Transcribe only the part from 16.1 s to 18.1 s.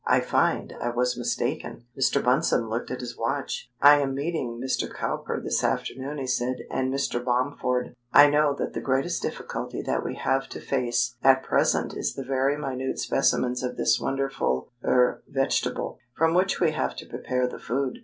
from which we have to prepare the food.